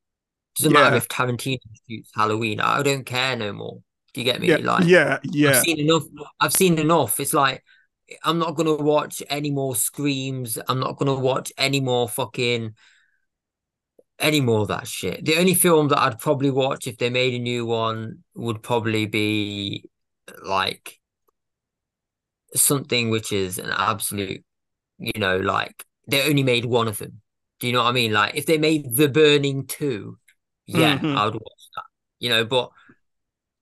doesn't 0.56 0.72
yeah. 0.72 0.80
matter 0.80 0.96
if 0.96 1.08
Tarantino 1.08 1.58
shoots 1.88 2.10
Halloween. 2.14 2.60
I 2.60 2.82
don't 2.82 3.04
care 3.04 3.36
no 3.36 3.52
more. 3.52 3.80
Do 4.14 4.20
you 4.20 4.24
get 4.24 4.40
me? 4.40 4.48
Yeah, 4.48 4.56
like, 4.56 4.86
yeah, 4.86 5.18
yeah. 5.24 5.50
I've 5.50 5.62
seen 5.62 5.78
enough. 5.78 6.02
I've 6.40 6.52
seen 6.52 6.78
enough. 6.78 7.20
It's 7.20 7.34
like 7.34 7.62
I'm 8.24 8.38
not 8.38 8.56
gonna 8.56 8.76
watch 8.76 9.22
any 9.28 9.50
more 9.50 9.76
screams. 9.76 10.58
I'm 10.68 10.80
not 10.80 10.96
gonna 10.96 11.14
watch 11.14 11.52
any 11.58 11.80
more 11.80 12.08
fucking 12.08 12.74
any 14.18 14.40
more 14.40 14.60
of 14.60 14.68
that 14.68 14.86
shit. 14.86 15.24
The 15.24 15.36
only 15.36 15.54
film 15.54 15.88
that 15.88 15.98
I'd 15.98 16.18
probably 16.18 16.50
watch 16.50 16.86
if 16.86 16.98
they 16.98 17.10
made 17.10 17.34
a 17.34 17.38
new 17.38 17.66
one 17.66 18.22
would 18.34 18.62
probably 18.62 19.06
be 19.06 19.89
like 20.44 20.98
something 22.54 23.10
which 23.10 23.32
is 23.32 23.58
an 23.58 23.70
absolute, 23.70 24.44
you 24.98 25.18
know, 25.18 25.38
like 25.38 25.84
they 26.08 26.28
only 26.28 26.42
made 26.42 26.64
one 26.64 26.88
of 26.88 26.98
them. 26.98 27.20
Do 27.60 27.66
you 27.66 27.72
know 27.72 27.82
what 27.82 27.90
I 27.90 27.92
mean? 27.92 28.12
Like 28.12 28.34
if 28.34 28.46
they 28.46 28.58
made 28.58 28.96
The 28.96 29.08
Burning 29.08 29.66
2, 29.66 30.18
yeah, 30.66 30.96
mm-hmm. 30.96 31.16
I 31.16 31.24
would 31.26 31.34
watch 31.34 31.68
that. 31.76 31.84
You 32.18 32.30
know, 32.30 32.44
but 32.44 32.70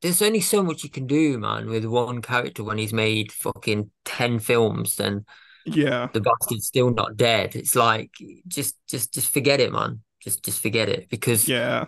there's 0.03 0.23
only 0.23 0.41
so 0.41 0.63
much 0.63 0.85
you 0.85 0.91
can 0.91 1.07
do, 1.07 1.39
man, 1.39 1.69
with 1.69 1.85
one 1.85 2.23
character 2.23 2.63
when 2.63 2.79
he's 2.79 2.93
made 2.93 3.33
fucking 3.33 3.91
ten 4.05 4.39
films 4.39 5.01
and 5.01 5.27
yeah, 5.67 6.09
the 6.13 6.21
bastard's 6.21 6.67
still 6.67 6.93
not 6.93 7.17
dead. 7.17 7.57
It's 7.57 7.75
like 7.75 8.11
just 8.47 8.77
just 8.89 9.13
just 9.13 9.33
forget 9.33 9.61
it, 9.61 9.73
man. 9.73 10.01
Just 10.21 10.45
just 10.45 10.63
forget 10.63 10.89
it 10.89 11.09
because 11.09 11.49
yeah. 11.49 11.87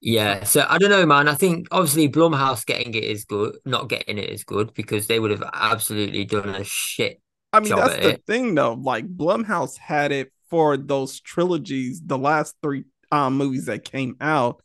Yeah, 0.00 0.44
so 0.44 0.64
I 0.68 0.78
don't 0.78 0.90
know, 0.90 1.06
man. 1.06 1.28
I 1.28 1.34
think 1.34 1.68
obviously 1.70 2.08
Blumhouse 2.08 2.66
getting 2.66 2.94
it 2.94 3.04
is 3.04 3.24
good, 3.24 3.56
not 3.64 3.88
getting 3.88 4.18
it 4.18 4.28
is 4.28 4.44
good 4.44 4.74
because 4.74 5.06
they 5.06 5.18
would 5.18 5.30
have 5.30 5.44
absolutely 5.52 6.24
done 6.24 6.50
a 6.50 6.64
shit. 6.64 7.20
I 7.52 7.60
mean, 7.60 7.74
that's 7.74 7.96
the 7.96 8.10
it. 8.10 8.26
thing, 8.26 8.54
though. 8.54 8.74
Like 8.74 9.06
Blumhouse 9.06 9.78
had 9.78 10.12
it 10.12 10.32
for 10.50 10.76
those 10.76 11.20
trilogies, 11.20 12.02
the 12.04 12.18
last 12.18 12.54
three 12.62 12.84
um, 13.10 13.36
movies 13.36 13.66
that 13.66 13.84
came 13.84 14.16
out, 14.20 14.62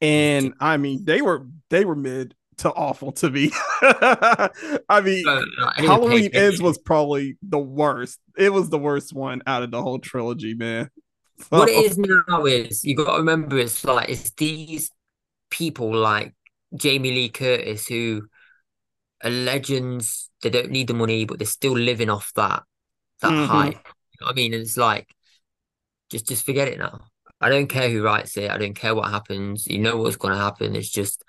and 0.00 0.54
I 0.60 0.76
mean 0.76 1.04
they 1.04 1.22
were 1.22 1.46
they 1.70 1.84
were 1.84 1.96
mid 1.96 2.34
to 2.58 2.72
awful 2.72 3.12
to 3.12 3.30
me. 3.30 3.50
I 3.82 5.00
mean, 5.02 5.26
uh, 5.26 5.42
Halloween 5.76 6.30
Ends 6.32 6.60
was 6.60 6.78
probably 6.78 7.36
the 7.42 7.58
worst. 7.58 8.18
It 8.36 8.52
was 8.52 8.70
the 8.70 8.78
worst 8.78 9.12
one 9.12 9.42
out 9.46 9.62
of 9.62 9.70
the 9.70 9.82
whole 9.82 9.98
trilogy, 9.98 10.54
man. 10.54 10.90
What 11.48 11.68
it 11.68 11.84
is 11.84 11.98
now 11.98 12.46
is 12.46 12.84
you 12.84 12.96
got 12.96 13.12
to 13.12 13.18
remember 13.18 13.58
it's 13.58 13.84
like 13.84 14.08
it's 14.08 14.30
these 14.32 14.90
people 15.50 15.94
like 15.94 16.34
Jamie 16.74 17.10
Lee 17.10 17.28
Curtis 17.28 17.86
who 17.86 18.28
are 19.22 19.30
legends. 19.30 20.30
They 20.42 20.50
don't 20.50 20.70
need 20.70 20.88
the 20.88 20.94
money, 20.94 21.24
but 21.24 21.38
they're 21.38 21.46
still 21.46 21.76
living 21.76 22.10
off 22.10 22.32
that 22.36 22.62
that 23.20 23.32
mm-hmm. 23.32 23.46
hype. 23.46 23.74
You 23.74 24.18
know 24.20 24.26
what 24.26 24.32
I 24.32 24.34
mean? 24.34 24.54
it's 24.54 24.76
like 24.76 25.08
just 26.10 26.28
just 26.28 26.46
forget 26.46 26.68
it 26.68 26.78
now. 26.78 27.00
I 27.40 27.48
don't 27.50 27.68
care 27.68 27.90
who 27.90 28.02
writes 28.02 28.36
it. 28.36 28.50
I 28.50 28.58
don't 28.58 28.74
care 28.74 28.94
what 28.94 29.10
happens. 29.10 29.66
You 29.66 29.78
know 29.78 29.96
what's 29.96 30.16
going 30.16 30.34
to 30.34 30.40
happen. 30.40 30.76
It's 30.76 30.88
just 30.88 31.22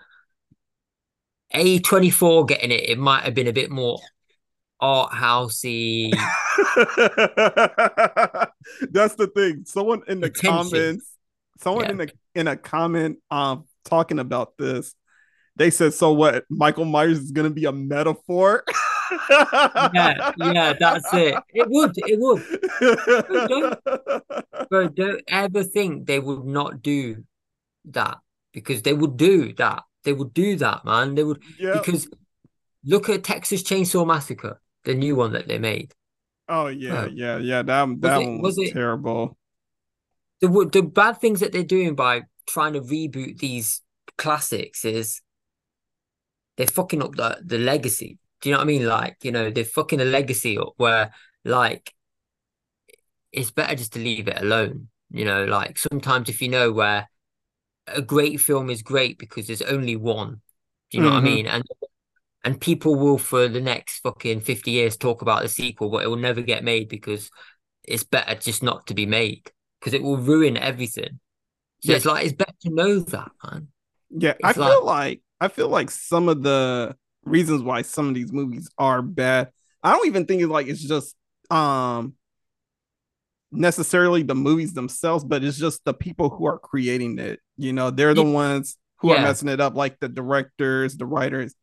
A24 1.54 2.48
getting 2.48 2.72
it. 2.72 2.90
It 2.90 2.98
might 2.98 3.24
have 3.24 3.34
been 3.34 3.48
a 3.48 3.54
bit 3.54 3.70
more 3.72 4.00
art 4.86 5.12
housey. 5.12 6.12
That's 8.92 9.16
the 9.16 9.32
thing. 9.36 9.64
Someone 9.66 10.02
in 10.08 10.20
the 10.20 10.28
Attention. 10.28 10.50
comments, 10.50 11.12
someone 11.60 11.86
yeah. 11.86 11.92
in 11.92 11.98
the 11.98 12.12
in 12.36 12.48
a 12.48 12.56
comment 12.56 13.18
um 13.32 13.66
talking 13.86 14.20
about 14.20 14.58
this, 14.58 14.94
they 15.56 15.72
said, 15.72 15.94
"So 15.94 16.14
what? 16.14 16.46
Michael 16.50 16.86
Myers 16.86 17.20
is 17.20 17.32
going 17.32 17.48
to 17.48 17.54
be 17.54 17.66
a 17.66 17.72
metaphor." 17.72 18.64
yeah, 19.30 20.32
yeah, 20.38 20.74
that's 20.80 21.14
it. 21.14 21.36
It 21.54 21.68
would, 21.70 21.92
it 21.96 22.20
would. 22.20 22.44
Bro 23.28 23.48
don't, 23.48 24.70
bro, 24.70 24.88
don't 24.90 25.22
ever 25.28 25.64
think 25.64 26.06
they 26.06 26.20
would 26.20 26.46
not 26.46 26.82
do 26.82 27.24
that 27.86 28.18
because 28.52 28.82
they 28.82 28.94
would 28.94 29.18
do 29.18 29.54
that. 29.54 29.84
They 30.04 30.14
would 30.14 30.34
do 30.34 30.56
that, 30.58 30.86
man. 30.86 31.16
They 31.16 31.24
would 31.24 31.42
yep. 31.60 31.84
because 31.84 32.08
look 32.84 33.10
at 33.10 33.24
Texas 33.24 33.64
Chainsaw 33.64 34.06
Massacre, 34.06 34.62
the 34.86 34.94
new 34.96 35.16
one 35.16 35.34
that 35.34 35.48
they 35.48 35.60
made. 35.60 35.94
Oh 36.48 36.68
yeah, 36.68 37.08
yeah, 37.12 37.38
yeah. 37.38 37.64
That 37.64 38.02
that 38.02 38.18
was 38.18 38.26
one 38.26 38.42
was, 38.42 38.58
was 38.58 38.70
it, 38.70 38.74
terrible. 38.74 39.38
The 40.42 40.70
the 40.72 40.84
bad 40.84 41.20
things 41.20 41.40
that 41.40 41.52
they're 41.52 41.64
doing 41.64 41.96
by 41.96 42.24
trying 42.48 42.74
to 42.74 42.82
reboot 42.82 43.40
these 43.40 43.82
classics 44.18 44.86
is 44.86 45.22
they're 46.58 46.68
fucking 46.68 47.02
up 47.02 47.16
the 47.16 47.42
the 47.44 47.58
legacy. 47.58 48.20
Do 48.42 48.50
you 48.50 48.54
know 48.54 48.60
what 48.60 48.66
I 48.66 48.68
mean? 48.68 48.86
Like, 48.86 49.18
you 49.24 49.32
know, 49.32 49.50
they're 49.50 49.66
fucking 49.66 50.00
the 50.00 50.06
legacy 50.06 50.58
up 50.58 50.74
where 50.78 51.12
like 51.44 51.94
it's 53.32 53.52
better 53.52 53.76
just 53.76 53.94
to 53.94 54.00
leave 54.00 54.28
it 54.28 54.40
alone. 54.40 54.90
You 55.10 55.26
know, 55.26 55.46
like 55.46 55.78
sometimes 55.80 56.30
if 56.30 56.42
you 56.42 56.50
know 56.50 56.72
where 56.72 57.10
a 57.88 58.02
great 58.02 58.40
film 58.40 58.70
is 58.70 58.82
great 58.82 59.18
because 59.18 59.48
there's 59.48 59.62
only 59.62 59.96
one. 59.96 60.42
Do 60.92 60.98
you 60.98 61.04
know 61.04 61.10
mm-hmm. 61.10 61.16
what 61.16 61.24
I 61.24 61.28
mm-hmm. 61.28 61.36
mean? 61.36 61.48
And 61.48 61.64
and 62.46 62.62
people 62.62 62.96
will 62.96 63.18
for 63.18 63.48
the 63.48 63.60
next 63.60 64.00
fucking 64.02 64.40
50 64.40 64.70
years 64.70 64.96
talk 64.96 65.24
about 65.24 65.42
the 65.42 65.50
sequel, 65.50 65.90
but 65.90 66.04
it 66.04 66.08
will 66.08 66.16
never 66.16 66.44
get 66.44 66.64
made 66.64 66.88
because 66.88 67.32
it's 67.84 68.04
better 68.04 68.36
just 68.36 68.62
not 68.62 68.86
to 68.88 68.94
be 68.94 69.08
made 69.08 69.52
because 69.80 69.94
it 69.96 70.04
will 70.04 70.18
ruin 70.18 70.56
everything. 70.56 71.20
So 71.82 71.92
yeah. 71.92 71.96
it's 71.98 72.06
like 72.06 72.26
it's 72.26 72.36
better 72.36 72.54
to 72.62 72.70
know 72.70 73.00
that, 73.00 73.32
man. 73.44 73.68
Yeah, 74.12 74.34
it's 74.40 74.58
I 74.58 74.62
like, 74.62 74.72
feel 74.72 74.86
like 74.86 75.22
I 75.42 75.48
feel 75.48 75.70
like 75.70 75.90
some 75.90 76.30
of 76.30 76.44
the 76.44 76.96
reasons 77.24 77.64
why 77.64 77.82
some 77.82 78.10
of 78.10 78.14
these 78.14 78.32
movies 78.32 78.70
are 78.78 79.02
bad. 79.02 79.50
I 79.82 79.92
don't 79.92 80.08
even 80.08 80.28
think 80.28 80.44
it's 80.44 80.52
like 80.52 80.68
it's 80.68 80.84
just 80.84 81.16
um 81.50 82.14
necessarily 83.52 84.22
the 84.22 84.36
movies 84.36 84.74
themselves, 84.74 85.24
but 85.24 85.44
it's 85.44 85.58
just 85.58 85.84
the 85.84 85.96
people 85.96 86.30
who 86.30 86.46
are 86.46 86.60
creating 86.60 87.18
it. 87.18 87.40
You 87.58 87.74
know, 87.74 87.90
they're 87.90 88.14
the 88.14 88.24
ones 88.24 88.78
who 88.98 89.10
yeah. 89.10 89.16
are 89.16 89.22
messing 89.24 89.50
it 89.50 89.60
up, 89.60 89.76
like 89.76 90.00
the 90.00 90.10
directors, 90.10 90.96
the 90.96 91.08
writers. 91.08 91.56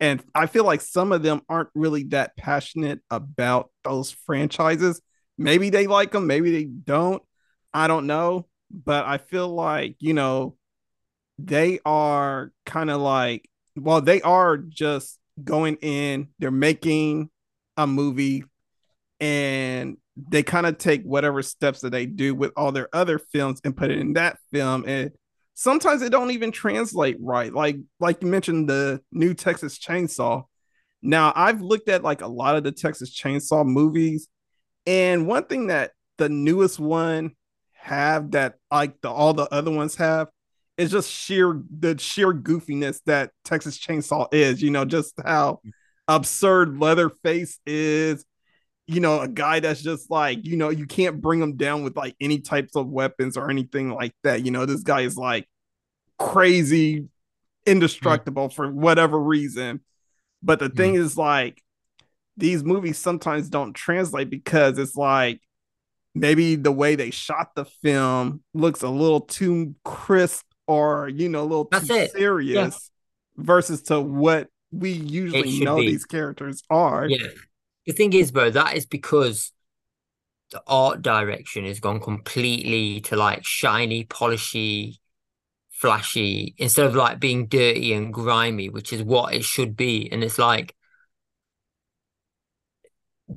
And 0.00 0.22
I 0.34 0.46
feel 0.46 0.64
like 0.64 0.80
some 0.80 1.12
of 1.12 1.22
them 1.22 1.42
aren't 1.48 1.68
really 1.74 2.04
that 2.04 2.36
passionate 2.36 3.00
about 3.10 3.70
those 3.84 4.10
franchises. 4.10 5.00
Maybe 5.36 5.70
they 5.70 5.86
like 5.86 6.12
them, 6.12 6.26
maybe 6.26 6.50
they 6.50 6.64
don't. 6.64 7.22
I 7.72 7.86
don't 7.86 8.06
know. 8.06 8.46
But 8.70 9.04
I 9.04 9.18
feel 9.18 9.48
like, 9.48 9.96
you 9.98 10.14
know, 10.14 10.56
they 11.38 11.80
are 11.84 12.52
kind 12.64 12.90
of 12.90 13.00
like 13.00 13.50
well, 13.76 14.00
they 14.00 14.20
are 14.22 14.56
just 14.56 15.18
going 15.42 15.76
in, 15.76 16.28
they're 16.38 16.50
making 16.50 17.30
a 17.76 17.86
movie 17.86 18.44
and 19.20 19.96
they 20.16 20.42
kind 20.42 20.66
of 20.66 20.76
take 20.78 21.02
whatever 21.02 21.42
steps 21.42 21.80
that 21.80 21.90
they 21.90 22.06
do 22.06 22.34
with 22.34 22.52
all 22.56 22.72
their 22.72 22.88
other 22.94 23.18
films 23.18 23.60
and 23.64 23.76
put 23.76 23.90
it 23.90 23.98
in 23.98 24.14
that 24.14 24.38
film 24.52 24.84
and 24.86 25.12
sometimes 25.60 26.00
it 26.02 26.10
don't 26.10 26.30
even 26.30 26.50
translate 26.50 27.16
right 27.20 27.52
like 27.52 27.76
like 27.98 28.22
you 28.22 28.28
mentioned 28.28 28.68
the 28.68 29.00
new 29.12 29.34
texas 29.34 29.78
chainsaw 29.78 30.42
now 31.02 31.32
i've 31.36 31.60
looked 31.60 31.88
at 31.88 32.02
like 32.02 32.22
a 32.22 32.26
lot 32.26 32.56
of 32.56 32.64
the 32.64 32.72
texas 32.72 33.14
chainsaw 33.14 33.64
movies 33.64 34.28
and 34.86 35.26
one 35.26 35.44
thing 35.44 35.66
that 35.66 35.92
the 36.16 36.28
newest 36.28 36.78
one 36.78 37.32
have 37.74 38.30
that 38.32 38.54
like 38.70 39.00
the 39.00 39.10
all 39.10 39.34
the 39.34 39.48
other 39.52 39.70
ones 39.70 39.96
have 39.96 40.28
is 40.80 40.90
just 40.90 41.10
sheer 41.10 41.60
the 41.78 41.98
sheer 41.98 42.32
goofiness 42.32 43.00
that 43.06 43.30
Texas 43.44 43.78
Chainsaw 43.78 44.32
is. 44.32 44.62
You 44.62 44.70
know, 44.70 44.84
just 44.84 45.14
how 45.24 45.60
absurd 46.08 46.78
Leatherface 46.78 47.58
is. 47.66 48.24
You 48.86 49.00
know, 49.00 49.20
a 49.20 49.28
guy 49.28 49.60
that's 49.60 49.82
just 49.82 50.10
like, 50.10 50.44
you 50.44 50.56
know, 50.56 50.70
you 50.70 50.84
can't 50.86 51.20
bring 51.20 51.40
him 51.40 51.56
down 51.56 51.84
with 51.84 51.96
like 51.96 52.16
any 52.20 52.40
types 52.40 52.74
of 52.74 52.88
weapons 52.88 53.36
or 53.36 53.48
anything 53.48 53.90
like 53.90 54.14
that. 54.24 54.44
You 54.44 54.50
know, 54.50 54.66
this 54.66 54.82
guy 54.82 55.02
is 55.02 55.16
like 55.16 55.46
crazy, 56.20 57.08
indestructible 57.66 58.48
mm. 58.48 58.52
for 58.52 58.70
whatever 58.70 59.18
reason. 59.18 59.80
But 60.42 60.60
the 60.60 60.70
mm. 60.70 60.76
thing 60.76 60.94
is, 60.94 61.16
like, 61.16 61.60
these 62.36 62.62
movies 62.62 62.98
sometimes 62.98 63.48
don't 63.48 63.74
translate 63.74 64.30
because 64.30 64.78
it's 64.78 64.96
like 64.96 65.40
maybe 66.14 66.56
the 66.56 66.72
way 66.72 66.94
they 66.94 67.10
shot 67.10 67.54
the 67.54 67.64
film 67.64 68.42
looks 68.54 68.82
a 68.82 68.88
little 68.88 69.20
too 69.20 69.74
crisp 69.84 70.44
or 70.66 71.08
you 71.08 71.28
know 71.28 71.42
a 71.42 71.42
little 71.42 71.68
That's 71.70 71.88
too 71.88 71.94
it. 71.94 72.12
serious 72.12 72.90
yeah. 73.36 73.44
versus 73.44 73.82
to 73.82 74.00
what 74.00 74.48
we 74.72 74.90
usually 74.90 75.60
know 75.60 75.76
be. 75.76 75.88
these 75.88 76.04
characters 76.04 76.62
are. 76.70 77.08
Yeah. 77.08 77.28
The 77.86 77.92
thing 77.92 78.12
is, 78.12 78.30
bro, 78.30 78.50
that 78.50 78.76
is 78.76 78.86
because 78.86 79.52
the 80.52 80.62
art 80.66 81.02
direction 81.02 81.64
has 81.64 81.80
gone 81.80 82.00
completely 82.00 83.00
to 83.02 83.16
like 83.16 83.44
shiny, 83.44 84.04
polishy, 84.04 84.99
flashy 85.80 86.54
instead 86.58 86.84
of 86.84 86.94
like 86.94 87.18
being 87.18 87.46
dirty 87.46 87.94
and 87.94 88.12
grimy, 88.12 88.68
which 88.68 88.92
is 88.92 89.02
what 89.02 89.32
it 89.32 89.44
should 89.44 89.76
be. 89.76 90.10
And 90.12 90.22
it's 90.22 90.38
like 90.38 90.74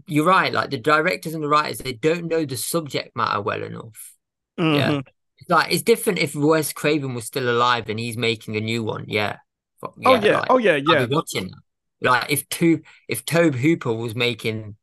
you're 0.08 0.26
right. 0.26 0.52
Like 0.52 0.70
the 0.70 0.78
directors 0.78 1.34
and 1.34 1.44
the 1.44 1.48
writers, 1.48 1.78
they 1.78 1.94
don't 1.94 2.26
know 2.26 2.46
the 2.46 2.58
subject 2.58 3.16
matter 3.16 3.42
well 3.42 3.64
enough. 3.64 4.14
Mm-hmm. 4.60 4.76
Yeah, 4.76 5.02
it's 5.38 5.50
like 5.50 5.72
it's 5.72 5.84
different 5.84 6.20
if 6.20 6.36
Wes 6.36 6.74
Craven 6.74 7.14
was 7.14 7.26
still 7.26 7.50
alive 7.50 7.88
and 7.88 7.98
he's 7.98 8.18
making 8.18 8.58
a 8.58 8.62
new 8.62 8.84
one. 8.84 9.06
Yeah. 9.08 9.38
Oh, 9.82 9.94
yeah 9.98 10.10
oh 10.10 10.16
yeah. 10.22 10.40
Like, 10.40 10.48
oh 10.50 10.58
yeah. 10.58 10.76
Yeah. 10.76 11.06
watching 11.10 11.48
that. 11.48 11.62
Like 12.02 12.30
if 12.30 12.48
two, 12.50 12.82
if 13.08 13.24
Tobe 13.24 13.56
Hooper 13.56 13.94
was 13.94 14.16
making 14.16 14.76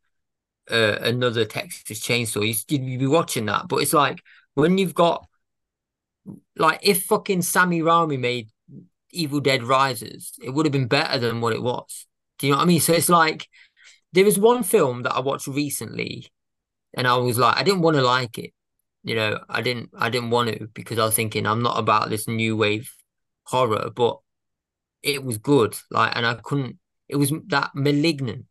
uh, 0.70 0.96
another 1.02 1.44
Texas 1.44 2.00
Chainsaw, 2.00 2.46
you'd, 2.46 2.82
you'd 2.82 3.00
be 3.00 3.06
watching 3.06 3.44
that. 3.46 3.68
But 3.68 3.82
it's 3.82 3.92
like 3.92 4.22
when 4.54 4.78
you've 4.78 4.94
got 4.94 5.26
like 6.56 6.80
if 6.82 7.04
fucking 7.04 7.42
Sammy 7.42 7.80
Raimi 7.80 8.18
made 8.18 8.48
Evil 9.10 9.40
Dead 9.40 9.62
Rises, 9.62 10.32
it 10.42 10.50
would 10.50 10.66
have 10.66 10.72
been 10.72 10.88
better 10.88 11.18
than 11.18 11.40
what 11.40 11.52
it 11.52 11.62
was. 11.62 12.06
Do 12.38 12.46
you 12.46 12.52
know 12.52 12.58
what 12.58 12.64
I 12.64 12.66
mean? 12.66 12.80
So 12.80 12.92
it's 12.92 13.08
like 13.08 13.48
there 14.12 14.24
was 14.24 14.38
one 14.38 14.62
film 14.62 15.02
that 15.02 15.12
I 15.12 15.20
watched 15.20 15.46
recently, 15.46 16.30
and 16.94 17.06
I 17.06 17.16
was 17.16 17.38
like, 17.38 17.56
I 17.56 17.62
didn't 17.62 17.82
want 17.82 17.96
to 17.96 18.02
like 18.02 18.38
it. 18.38 18.52
You 19.02 19.14
know, 19.14 19.38
I 19.48 19.62
didn't, 19.62 19.90
I 19.96 20.10
didn't 20.10 20.30
want 20.30 20.50
to 20.50 20.68
because 20.74 20.98
I 20.98 21.04
was 21.04 21.14
thinking 21.14 21.46
I'm 21.46 21.62
not 21.62 21.78
about 21.78 22.10
this 22.10 22.28
new 22.28 22.56
wave 22.56 22.92
horror, 23.44 23.90
but 23.94 24.18
it 25.02 25.24
was 25.24 25.38
good. 25.38 25.76
Like, 25.90 26.12
and 26.16 26.26
I 26.26 26.34
couldn't. 26.34 26.78
It 27.08 27.16
was 27.16 27.32
that 27.48 27.70
malignant. 27.74 28.46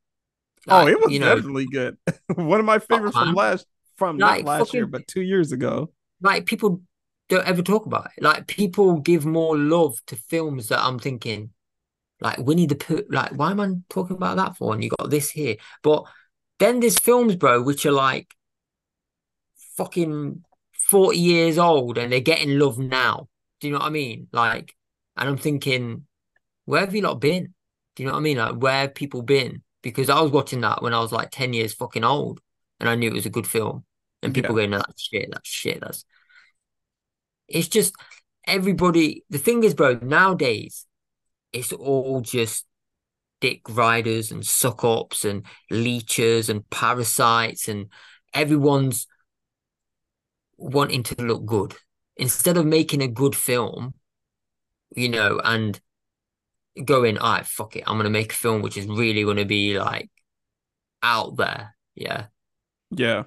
Like, 0.66 0.86
oh, 0.86 0.88
it 0.90 1.00
was 1.00 1.12
you 1.12 1.20
know, 1.20 1.36
definitely 1.36 1.68
good. 1.68 1.98
one 2.36 2.60
of 2.60 2.66
my 2.66 2.80
favorites 2.80 3.16
from 3.16 3.30
uh-huh. 3.30 3.38
last, 3.38 3.66
from 3.98 4.18
like, 4.18 4.44
not 4.44 4.52
last 4.52 4.68
fucking, 4.68 4.78
year, 4.78 4.88
but 4.88 5.08
two 5.08 5.22
years 5.22 5.52
ago. 5.52 5.92
Like 6.22 6.46
people 6.46 6.82
don't 7.30 7.48
ever 7.48 7.62
talk 7.62 7.86
about 7.86 8.10
it. 8.18 8.24
Like 8.24 8.48
people 8.48 9.00
give 9.00 9.26
more 9.26 9.58
love 9.58 9.98
to 10.08 10.16
films 10.16 10.68
that 10.70 10.84
I'm 10.84 11.00
thinking 11.00 11.52
like 12.22 12.38
Winnie 12.40 12.66
the 12.66 12.76
Pooh, 12.76 13.04
like 13.10 13.32
why 13.32 13.52
am 13.52 13.60
I 13.60 13.70
talking 13.90 14.18
about 14.18 14.38
that 14.38 14.58
for? 14.58 14.74
And 14.74 14.84
you 14.84 14.90
got 14.90 15.10
this 15.10 15.30
here, 15.30 15.56
but 15.84 16.06
then 16.60 16.80
there's 16.80 17.00
films, 17.00 17.36
bro, 17.36 17.62
which 17.62 17.86
are 17.86 17.92
like 17.92 18.34
fucking 19.78 20.44
forty 20.74 21.20
years 21.20 21.58
old 21.58 21.98
and 21.98 22.12
they're 22.12 22.20
getting 22.20 22.60
love 22.60 22.78
now. 22.78 23.30
Do 23.60 23.68
you 23.68 23.74
know 23.74 23.80
what 23.80 23.88
I 23.88 23.92
mean? 23.92 24.28
Like, 24.32 24.76
and 25.16 25.30
I'm 25.30 25.38
thinking, 25.38 26.06
where 26.66 26.82
have 26.82 26.96
you 26.96 27.02
not 27.02 27.22
been? 27.22 27.54
Do 27.96 28.04
you 28.04 28.08
know 28.08 28.14
what 28.14 28.20
I 28.20 28.24
mean? 28.24 28.38
Like, 28.38 28.56
where 28.56 28.82
have 28.82 28.96
people 28.96 29.22
been? 29.22 29.64
Because 29.82 30.10
I 30.10 30.20
was 30.22 30.32
watching 30.32 30.62
that 30.62 30.82
when 30.82 30.94
I 30.94 31.00
was 31.00 31.12
like 31.12 31.30
ten 31.32 31.54
years 31.54 31.74
fucking 31.74 32.04
old, 32.04 32.42
and 32.80 32.90
I 32.90 32.96
knew 32.96 33.10
it 33.10 33.14
was 33.14 33.26
a 33.26 33.30
good 33.30 33.48
film. 33.48 33.86
And 34.22 34.34
people 34.34 34.52
yeah. 34.52 34.64
going, 34.64 34.72
no, 34.72 34.78
"That's 34.80 35.02
shit. 35.02 35.30
That's 35.32 35.50
shit. 35.50 35.80
That's." 35.80 36.04
It's 37.50 37.68
just 37.68 37.94
everybody. 38.46 39.24
The 39.30 39.38
thing 39.38 39.64
is, 39.64 39.74
bro. 39.74 40.00
Nowadays, 40.02 40.86
it's 41.52 41.74
all 41.74 42.22
just 42.22 42.66
dick 43.42 43.62
riders 43.70 44.32
and 44.32 44.46
suck 44.46 44.84
ups 44.84 45.24
and 45.24 45.46
leeches 45.72 46.50
and 46.50 46.70
parasites 46.70 47.68
and 47.68 47.88
everyone's 48.34 49.08
wanting 50.58 51.04
to 51.04 51.16
look 51.24 51.46
good 51.46 51.76
instead 52.18 52.58
of 52.58 52.66
making 52.66 53.02
a 53.02 53.08
good 53.08 53.36
film 53.36 53.94
you 54.96 55.08
know 55.08 55.40
and 55.44 55.80
going 56.84 57.16
right 57.16 57.46
fuck 57.46 57.76
it 57.76 57.84
i'm 57.88 57.98
gonna 57.98 58.10
make 58.10 58.34
a 58.34 58.36
film 58.36 58.62
which 58.62 58.78
is 58.78 58.88
really 58.88 59.24
gonna 59.24 59.46
be 59.46 59.80
like 59.80 60.10
out 61.02 61.38
there 61.38 61.76
yeah 61.96 62.26
yeah 62.92 63.24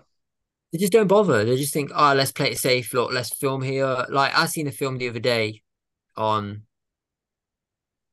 they 0.73 0.79
just 0.79 0.93
don't 0.93 1.07
bother 1.07 1.45
they 1.45 1.57
just 1.57 1.73
think 1.73 1.91
oh 1.95 2.15
let's 2.15 2.33
play 2.33 2.51
it 2.51 2.59
safe 2.59 2.93
look 2.95 3.13
let's 3.13 3.35
film 3.35 3.63
here 3.63 4.07
like 4.09 4.37
i 4.37 4.47
seen 4.47 4.67
a 4.67 4.73
film 4.73 4.99
the 4.99 5.09
other 5.09 5.21
day 5.21 5.63
on 6.17 6.63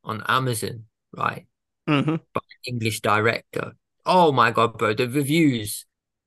on 0.03 0.23
Amazon, 0.27 0.85
right? 1.15 1.45
Mm-hmm. 1.87 2.15
By 2.33 2.41
an 2.41 2.73
English 2.73 3.01
director. 3.01 3.73
Oh 4.05 4.31
my 4.31 4.51
god, 4.51 4.77
bro! 4.77 4.93
The 4.93 5.07
reviews, 5.07 5.85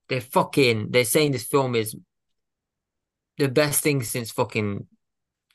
they're 0.09 0.21
fucking. 0.21 0.91
They're 0.91 1.05
saying 1.05 1.33
this 1.33 1.47
film 1.47 1.75
is 1.75 1.97
the 3.39 3.49
best 3.49 3.83
thing 3.83 4.03
since 4.03 4.31
fucking 4.31 4.87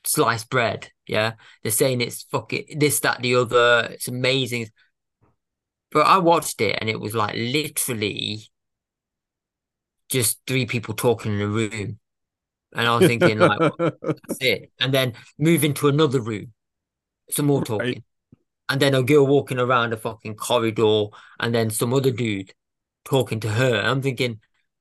sliced 0.04 0.50
bread. 0.50 0.90
Yeah, 1.06 1.32
they're 1.62 1.72
saying 1.72 2.00
it's 2.00 2.24
fucking 2.24 2.78
this, 2.78 3.00
that, 3.00 3.22
the 3.22 3.36
other. 3.36 3.88
It's 3.90 4.08
amazing. 4.08 4.68
But 5.90 6.06
I 6.06 6.18
watched 6.18 6.60
it 6.60 6.76
and 6.80 6.90
it 6.90 7.00
was 7.00 7.14
like 7.14 7.34
literally 7.34 8.40
just 10.08 10.40
three 10.46 10.66
people 10.66 10.94
talking 10.94 11.34
in 11.34 11.40
a 11.40 11.46
room. 11.46 11.98
And 12.74 12.86
I 12.86 12.96
was 12.96 13.06
thinking, 13.06 13.38
like, 13.38 13.58
that's 13.78 14.38
it. 14.40 14.70
And 14.78 14.92
then 14.92 15.14
move 15.38 15.64
into 15.64 15.88
another 15.88 16.20
room, 16.20 16.52
some 17.30 17.46
more 17.46 17.64
talking. 17.64 17.86
Right 17.86 18.02
and 18.68 18.80
then 18.80 18.94
a 18.94 19.02
girl 19.02 19.26
walking 19.26 19.58
around 19.58 19.92
a 19.92 19.96
fucking 19.96 20.34
corridor, 20.34 21.06
and 21.40 21.54
then 21.54 21.70
some 21.70 21.94
other 21.94 22.10
dude 22.10 22.52
talking 23.04 23.40
to 23.40 23.48
her. 23.48 23.80
I'm 23.80 24.02
thinking, 24.02 24.40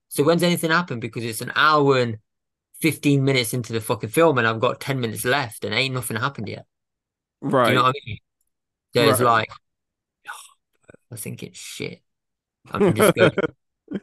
so 0.09 0.23
when's 0.23 0.43
anything 0.43 0.71
happened? 0.71 1.01
Because 1.01 1.23
it's 1.23 1.41
an 1.41 1.53
hour 1.55 1.97
and 1.97 2.17
15 2.81 3.23
minutes 3.23 3.53
into 3.53 3.73
the 3.73 3.81
fucking 3.81 4.09
film, 4.09 4.37
and 4.37 4.47
I've 4.47 4.59
got 4.59 4.81
10 4.81 4.99
minutes 4.99 5.23
left, 5.23 5.63
and 5.63 5.73
ain't 5.73 5.93
nothing 5.93 6.17
happened 6.17 6.49
yet. 6.49 6.65
Right. 7.39 7.65
Do 7.65 7.69
you 7.71 7.75
know 7.77 7.83
what 7.83 7.95
I 7.95 7.99
mean? 8.05 8.17
There's 8.93 9.21
right. 9.21 9.47
like, 9.47 9.49
oh, 10.29 11.11
I 11.13 11.15
think 11.15 11.43
it's 11.43 11.59
shit. 11.59 12.01
I'm 12.69 12.93
just 12.93 13.15
going, 13.15 13.31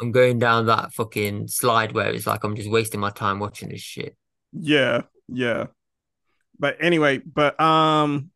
I'm 0.00 0.12
going 0.12 0.38
down 0.38 0.66
that 0.66 0.92
fucking 0.92 1.48
slide 1.48 1.92
where 1.92 2.10
it's 2.10 2.26
like 2.26 2.44
I'm 2.44 2.56
just 2.56 2.70
wasting 2.70 3.00
my 3.00 3.10
time 3.10 3.38
watching 3.38 3.68
this 3.70 3.80
shit. 3.80 4.16
Yeah, 4.52 5.02
yeah. 5.28 5.66
But 6.58 6.76
anyway, 6.80 7.18
but 7.18 7.60
um 7.60 8.30